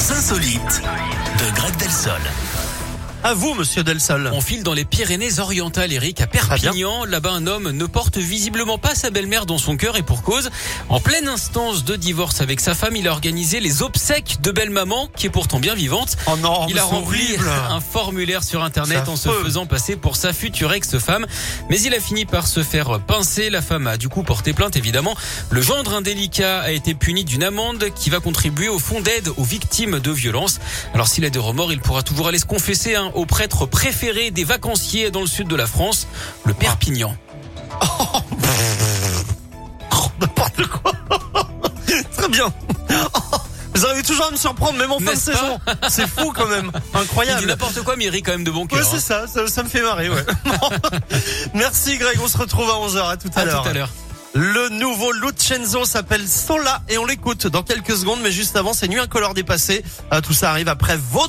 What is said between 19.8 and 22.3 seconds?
pour sa future ex-femme. Mais il a fini